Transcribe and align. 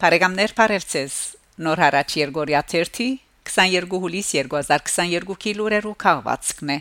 Բարեկամներ 0.00 0.52
Փարեվցես 0.56 1.14
Նոր 1.60 1.80
հարաճ 1.82 2.12
Երգորիա 2.16 2.60
30 2.72 3.08
22 3.50 3.98
հուլիս 4.04 4.30
2022 4.36 5.52
լուրերու 5.58 5.92
քաղվածքն 6.04 6.72
է 6.72 6.76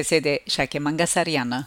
ՑՍԴ 0.00 0.34
Շակե 0.54 0.82
Մանգասարյանը 0.84 1.58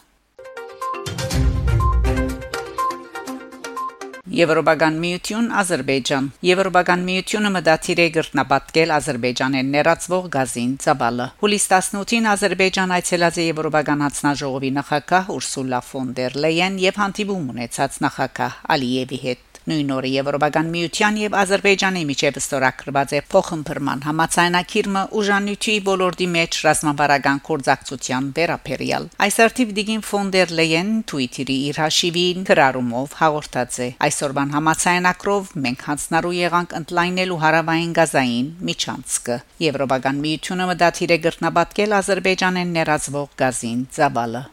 Եվրոպական 4.40 4.96
միություն 5.04 5.52
Ադրբեջան 5.60 6.32
Եվրոպական 6.48 7.04
միությունը 7.10 7.52
մտադիր 7.58 8.00
է 8.00 8.08
գրտնապատկել 8.16 8.96
Ադրբեջանեն 8.96 9.72
ներածվող 9.76 10.32
գազին 10.40 10.74
ծավալը 10.88 11.30
Հուլիս 11.44 11.70
18-ին 11.76 12.32
Ադրբեջան 12.32 12.96
այցելած 12.96 13.44
է 13.44 13.48
Եվրոպական 13.52 14.08
հանձնաժողովի 14.08 14.74
նախագահ 14.80 15.32
Ուրսուլա 15.36 15.84
ֆոն 15.92 16.18
դեր 16.22 16.42
Լեյեն 16.46 16.84
եւ 16.88 17.02
հանդիպում 17.04 17.48
ունեցած 17.56 18.04
նախագահ 18.08 18.60
Ալիևի 18.72 19.24
հետ 19.28 19.51
Նույն 19.70 19.90
օրը 19.94 20.08
Եվրոպական 20.12 20.70
միության 20.72 21.18
եւ 21.22 21.34
Ադրբեջանի 21.38 22.00
միջև 22.08 22.38
ստորագրված 22.40 23.12
է 23.14 23.20
փոխհմբռնման 23.32 24.00
համացանակիրը 24.06 25.02
ուժանույթի 25.20 25.74
ոլորտի 25.86 26.26
մեջ 26.32 26.58
ռազմավարական 26.66 27.38
կորձակցության 27.48 28.30
վերապերյալ։ 28.38 29.06
Այս 29.26 29.38
արդիվ 29.46 29.74
դիգին 29.78 30.02
ֆոն 30.08 30.32
դեր 30.34 30.54
Լեյեն 30.58 30.90
Twitter-ի 31.12 31.58
իր 31.68 31.78
հաշիվին 31.82 32.46
գրառումով 32.50 33.14
հաղորդած 33.22 33.78
է. 33.86 33.88
Այսօրվան 34.08 34.56
համացանակրով 34.56 35.52
մենք 35.66 35.86
հանցնարու 35.92 36.34
եղանք 36.42 36.74
ընդլայնելու 36.82 37.38
հարավային 37.46 37.94
գազային 38.00 38.50
միջանցքը։ 38.72 39.38
Եվրոպական 39.68 40.24
միությունը 40.26 40.68
մտադիր 40.72 41.14
է 41.14 41.20
գրտնաբատկել 41.28 41.96
Ադրբեջանեն 42.02 42.76
ներածվող 42.80 43.30
գազին 43.44 43.86
ծավալը։ 43.94 44.44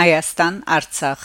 Հայաստան 0.00 0.54
Արցախ 0.74 1.22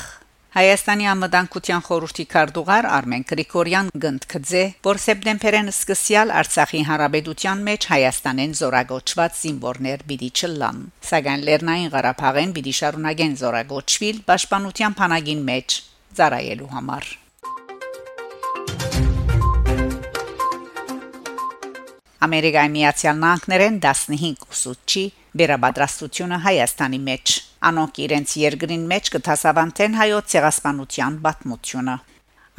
Հայաստանի 0.56 1.06
ամդանկության 1.08 1.84
խորհրդի 1.86 2.24
քարտուղար 2.34 2.88
Արմեն 2.96 3.24
Գրիգորյան 3.30 3.92
գնդքձե 4.06 4.64
որ 4.88 5.00
սեպտեմբերին 5.04 5.72
սկսյալ 5.72 6.34
Արցախի 6.42 6.82
հարաբերության 6.90 7.62
մեջ 7.70 7.88
Հայաստանեն 7.94 8.58
զորագոչված 8.60 9.40
զինվորներ 9.46 10.04
պիտի 10.12 10.30
չլան 10.36 10.84
սակայն 11.12 11.48
Լեռնային 11.48 11.94
Ղարաբաղեն 11.96 12.54
պիտի 12.60 12.76
շարունակեն 12.82 13.40
զորագոչվել 13.46 14.22
պաշտպանության 14.28 15.00
փանագին 15.00 15.48
մեջ 15.54 15.80
ծառայելու 16.20 16.72
համար 16.76 17.10
Ամերիկայի 22.26 22.76
Միացյալ 22.76 23.20
Նահանգներեն 23.24 23.82
15 23.88 24.48
ուսուցչի 24.52 25.10
վերաբադրաստությունը 25.40 26.38
Հայաստանի 26.50 27.04
մեջ 27.08 27.42
անոնք 27.70 28.00
իրենց 28.06 28.36
երկրին 28.42 28.84
մեջ 28.92 29.10
կթասավանթեն 29.16 29.98
հայոց 30.02 30.26
ցեղասպանության 30.36 31.18
պատմությունը 31.26 31.96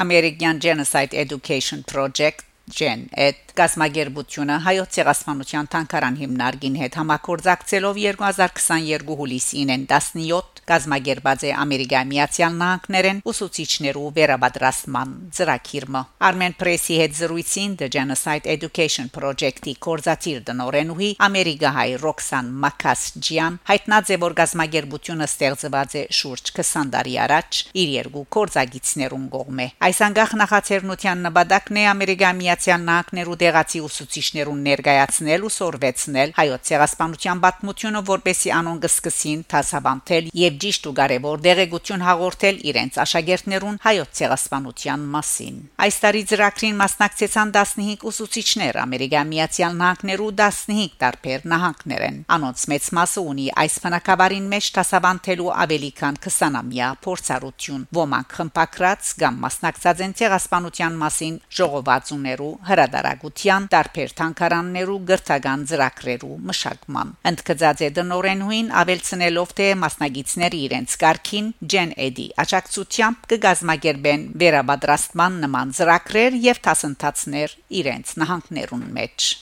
American 0.04 0.58
Genocide 0.64 1.14
Education 1.24 1.84
Project 1.92 2.44
Gen 2.66 3.06
et 3.14 3.54
գազմագերբությունը 3.56 4.56
հայոց 4.64 4.96
ցեղասպանության 4.96 5.68
թանկարան 5.72 6.16
հիմնարկին 6.22 6.78
հետ 6.82 6.98
համակորձակցելով 7.00 8.00
2022 8.02 9.16
հուլիսին 9.20 9.72
17 9.86 10.56
գազմագերբած 10.66 11.44
է 11.46 11.52
Ամերիկայի 11.62 12.08
Միացյալ 12.10 12.56
Նահանգներեն 12.60 13.20
ուսուցիչներու 13.30 14.08
վերաբադրաստման 14.16 15.12
ծրագիրը 15.38 16.02
Armen 16.26 16.56
Press-ի 16.58 16.96
հետ 17.00 17.14
զրույցին 17.20 17.76
The 17.82 17.88
Genocide 17.96 18.50
Education 18.56 19.10
Project-ի 19.14 19.76
կորզաթիր 19.86 20.42
դնորենուհի 20.50 21.10
Ամերիկահայ 21.26 21.86
Ռոքսան 22.02 22.50
Մակասջյան 22.66 23.60
հայտնած 23.70 24.10
է 24.10 24.18
որ 24.26 24.36
գազմագերբությունը 24.42 25.30
ստեղծված 25.30 25.96
է 25.96 26.04
շուրջ 26.18 26.52
20 26.58 26.92
տարի 26.96 27.16
առաջ 27.26 27.62
իր 27.86 27.94
երկու 27.96 28.26
կորզագիցներուն 28.36 29.26
կողմէ 29.36 29.68
այս 29.86 30.02
անգախ 30.10 30.36
նախաձեռնության 30.42 31.24
նպատակն 31.30 31.76
է 31.76 31.86
Ամերիկայի 31.94 32.55
Միացյալ 32.56 32.84
Նահանգներու 32.88 33.34
դեղացի 33.40 33.80
ուսուցիչներուն 33.84 34.60
ներկայացնել 34.66 35.42
ու 35.44 35.50
սորվեցնել 35.52 36.30
հայոց 36.36 36.68
ցեղասպանության 36.68 37.40
պատմությունը 37.44 38.00
որբեսի 38.08 38.52
անոն 38.56 38.78
կսկսին 38.84 39.42
դասավանդել 39.52 40.30
եւ 40.40 40.56
ճիշտ 40.64 40.88
ու 40.88 40.94
կարեւոր 40.96 41.42
դեղեցություն 41.46 42.04
հաղորդել 42.06 42.60
իրենց 42.70 42.96
աշակերտներուն 43.04 43.76
հայոց 43.84 44.10
ցեղասպանության 44.16 45.04
մասին 45.16 45.58
այս 45.84 46.00
տարի 46.06 46.22
ծրագրին 46.32 46.80
մասնակցեցան 46.80 47.52
15 47.56 48.08
ուսուցիչներ 48.08 48.80
ամերիկայի 48.86 49.30
միացյալ 49.36 49.76
նահանգներու 49.76 50.30
15 50.40 50.96
տարբեր 51.04 51.46
նահանգներեն 51.52 52.18
անոնց 52.36 52.66
մեծ 52.72 52.90
մասը 52.96 53.26
ունի 53.36 53.46
այս 53.66 53.78
ֆնակավարին 53.84 54.48
մեջ 54.56 54.72
դասավանդելու 54.80 55.52
ավելի 55.66 55.92
քան 56.00 56.20
20-ամյա 56.24 56.88
փորձառություն 57.04 57.86
ոմանք 58.00 58.36
խմբակրած 58.40 59.14
կամ 59.20 59.40
մասնակցած 59.44 60.04
են 60.06 60.16
ցեղասպանության 60.22 61.00
մասին 61.04 61.40
ժողովածուներու 61.60 62.45
հրադարագության 62.68 63.68
տարբեր 63.74 64.14
թանկարաններու 64.20 64.98
գրթական 65.10 65.64
ծրագրերու 65.70 66.38
մշակման 66.50 67.14
ընդգծած 67.30 67.84
է 67.86 67.90
դնորենուին 68.00 68.70
ավելցնելով 68.82 69.54
թե 69.60 69.68
մասնագետները 69.84 70.60
իրենց 70.66 70.98
կարգին 71.04 71.50
Gen 71.74 71.96
Ed-ի 72.08 72.28
աջակցությամբ 72.44 73.26
կգազմագերբեն 73.32 74.28
վերաբադրաստման 74.44 75.40
նման 75.46 75.74
ծրագրեր 75.80 76.38
եւ 76.50 76.62
դասընթացներ 76.68 77.58
իրենց 77.82 78.14
նահանգներուն 78.22 78.86
մեջ 79.00 79.32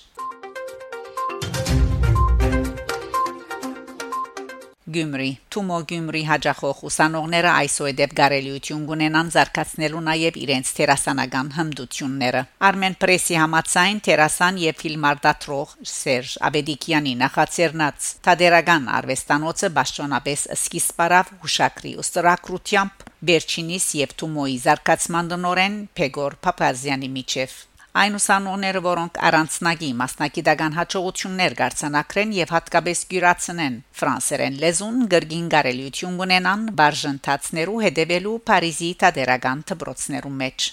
Գյումրի 4.94 5.31
Թումո 5.55 5.78
Գյումրի 5.91 6.21
հաջախող 6.28 6.82
ուսանողները 6.88 7.50
այսօեդեպ 7.60 8.15
գարելիություն 8.21 8.84
ունենան 8.94 9.32
զարգացնելու 9.34 10.03
նաև 10.09 10.38
իրենց 10.44 10.71
թերասանական 10.78 11.50
հմդությունները 11.56 12.43
Armen 12.69 12.97
Press-ի 13.04 13.38
համացայն 13.41 14.00
թերասան 14.09 14.62
եւ 14.65 14.78
ֆիլմարտադրող 14.84 15.75
Սերժ 15.94 16.37
Աբեդիկյանի 16.50 17.15
նախաձեռնած 17.25 18.09
Թադերական 18.28 18.88
արվեստանոցը 19.00 19.72
Բաշտոնապես 19.81 20.49
սկիզբարավ 20.60 21.37
հուշակրի 21.44 21.94
ուստրակրությամբ 22.04 23.06
Վերչինիս 23.34 23.87
եւ 24.04 24.19
Թումոյի 24.21 24.59
զարգացման 24.69 25.31
դնորեն 25.34 25.78
Պեգոր 25.99 26.41
Փապազյանի 26.44 27.15
միջև 27.19 27.62
Այն 27.94 28.16
ուսանողները, 28.19 28.81
որոնք 28.82 29.19
առանցնագի 29.27 29.88
մասնակիտական 29.99 30.72
հաջողություններ 30.75 31.55
կրցանակրեն 31.60 32.32
եւ 32.34 32.55
հատկապես 32.55 33.03
գյուրացնեն 33.12 33.77
ֆրանսերեն 34.00 34.56
լեզուն, 34.65 34.99
գրգին 35.15 35.47
կարելիություն 35.55 36.19
ունենան 36.27 36.66
բաժանտացներու 36.83 37.78
հետևելու 37.87 38.34
Փարիզի 38.50 38.91
տադերական 39.04 39.65
դպրոցներու 39.71 40.34
մեջ։ 40.43 40.69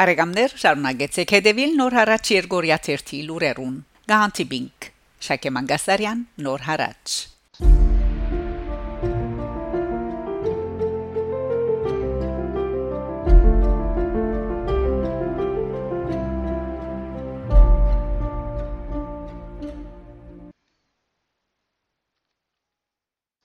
Բարեկամներ, 0.00 0.60
շարունակեցեք 0.64 1.34
հետևել 1.36 1.80
Նոր 1.84 2.02
հարաճ 2.02 2.36
Երգորիա 2.40 2.84
1-ի 2.88 3.24
լուրերուն։ 3.28 3.80
Գանտիբինգ 4.08 4.94
Շակե 5.28 5.58
Մանգասարյան, 5.58 6.30
Նոր 6.48 6.70
հարաճ 6.72 7.24